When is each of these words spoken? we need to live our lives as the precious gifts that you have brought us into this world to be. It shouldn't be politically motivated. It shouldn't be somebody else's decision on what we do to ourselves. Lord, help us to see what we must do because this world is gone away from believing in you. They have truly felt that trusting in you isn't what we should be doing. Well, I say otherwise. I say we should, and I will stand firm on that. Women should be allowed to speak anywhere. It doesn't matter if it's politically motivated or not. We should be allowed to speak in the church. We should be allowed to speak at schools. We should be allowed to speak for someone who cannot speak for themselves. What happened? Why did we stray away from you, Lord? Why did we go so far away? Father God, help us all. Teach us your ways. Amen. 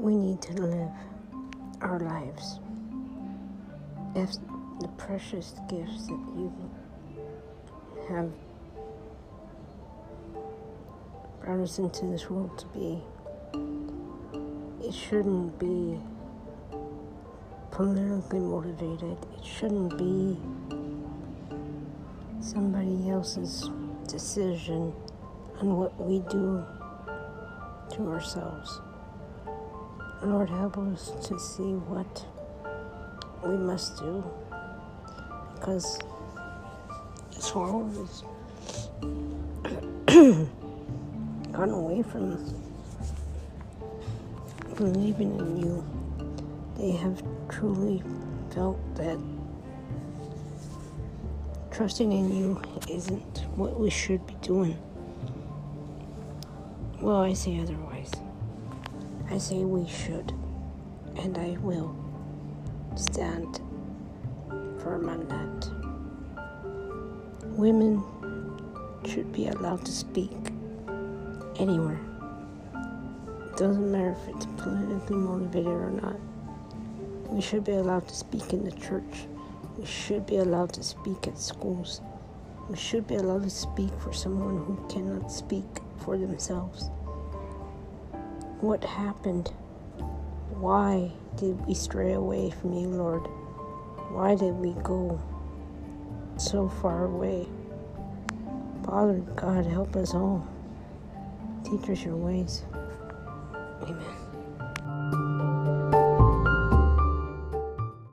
we 0.00 0.16
need 0.16 0.40
to 0.40 0.54
live 0.54 0.88
our 1.82 2.00
lives 2.00 2.58
as 4.16 4.40
the 4.80 4.88
precious 4.96 5.54
gifts 5.68 6.06
that 6.06 6.22
you 6.34 6.50
have 8.08 8.30
brought 11.42 11.60
us 11.60 11.78
into 11.78 12.06
this 12.06 12.30
world 12.30 12.58
to 12.58 12.66
be. 12.68 13.02
It 14.82 14.94
shouldn't 14.94 15.58
be 15.58 16.00
politically 17.70 18.40
motivated. 18.40 19.18
It 19.38 19.44
shouldn't 19.44 19.98
be 19.98 20.38
somebody 22.40 23.10
else's 23.10 23.68
decision 24.08 24.94
on 25.60 25.76
what 25.76 26.00
we 26.00 26.20
do 26.30 26.64
to 27.90 28.08
ourselves. 28.08 28.80
Lord, 30.22 30.50
help 30.50 30.76
us 30.76 31.12
to 31.28 31.38
see 31.40 31.72
what 31.72 32.26
we 33.42 33.56
must 33.56 33.96
do 33.98 34.22
because 35.54 35.98
this 37.34 37.54
world 37.54 37.96
is 37.96 38.22
gone 41.52 41.70
away 41.70 42.02
from 42.02 42.36
believing 44.76 45.38
in 45.38 45.56
you. 45.56 45.84
They 46.76 46.90
have 46.92 47.22
truly 47.48 48.02
felt 48.50 48.78
that 48.96 49.18
trusting 51.70 52.12
in 52.12 52.36
you 52.36 52.60
isn't 52.90 53.46
what 53.56 53.80
we 53.80 53.88
should 53.88 54.26
be 54.26 54.34
doing. 54.42 54.76
Well, 57.00 57.22
I 57.22 57.32
say 57.32 57.58
otherwise. 57.58 58.12
I 59.32 59.38
say 59.38 59.58
we 59.58 59.88
should, 59.88 60.32
and 61.14 61.38
I 61.38 61.56
will 61.62 61.94
stand 62.96 63.60
firm 64.82 65.08
on 65.08 65.28
that. 65.28 65.70
Women 67.56 68.02
should 69.06 69.32
be 69.32 69.46
allowed 69.46 69.84
to 69.86 69.92
speak 69.92 70.32
anywhere. 71.60 72.00
It 72.74 73.56
doesn't 73.56 73.92
matter 73.92 74.16
if 74.20 74.34
it's 74.34 74.46
politically 74.56 75.16
motivated 75.16 75.68
or 75.68 75.90
not. 75.90 76.16
We 77.28 77.40
should 77.40 77.62
be 77.62 77.74
allowed 77.74 78.08
to 78.08 78.14
speak 78.16 78.52
in 78.52 78.64
the 78.64 78.72
church. 78.72 79.28
We 79.78 79.86
should 79.86 80.26
be 80.26 80.38
allowed 80.38 80.72
to 80.72 80.82
speak 80.82 81.28
at 81.28 81.38
schools. 81.38 82.00
We 82.68 82.76
should 82.76 83.06
be 83.06 83.14
allowed 83.14 83.44
to 83.44 83.50
speak 83.50 83.92
for 84.00 84.12
someone 84.12 84.58
who 84.64 84.76
cannot 84.88 85.30
speak 85.30 85.66
for 85.98 86.18
themselves. 86.18 86.90
What 88.60 88.84
happened? 88.84 89.48
Why 90.50 91.10
did 91.36 91.66
we 91.66 91.72
stray 91.72 92.12
away 92.12 92.50
from 92.50 92.74
you, 92.74 92.88
Lord? 92.88 93.22
Why 94.12 94.34
did 94.34 94.52
we 94.52 94.72
go 94.82 95.18
so 96.36 96.68
far 96.68 97.06
away? 97.06 97.48
Father 98.84 99.20
God, 99.34 99.64
help 99.64 99.96
us 99.96 100.14
all. 100.14 100.46
Teach 101.64 101.88
us 101.88 102.04
your 102.04 102.16
ways. 102.16 102.64
Amen. 103.82 104.29